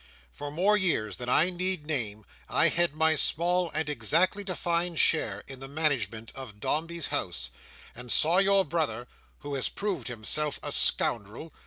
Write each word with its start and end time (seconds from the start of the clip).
For 0.33 0.49
more 0.49 0.75
years 0.75 1.17
than 1.17 1.29
I 1.29 1.51
need 1.51 1.85
name, 1.85 2.25
I 2.49 2.69
had 2.69 2.95
my 2.95 3.13
small, 3.13 3.69
and 3.69 3.87
exactly 3.87 4.43
defined 4.43 4.97
share, 4.99 5.43
in 5.47 5.59
the 5.59 5.67
management 5.67 6.31
of 6.33 6.59
Dombey's 6.59 7.09
House, 7.09 7.51
and 7.93 8.11
saw 8.11 8.39
your 8.39 8.65
brother 8.65 9.07
(who 9.41 9.53
has 9.53 9.69
proved 9.69 10.07
himself 10.07 10.59
a 10.63 10.71
scoundrel! 10.71 11.53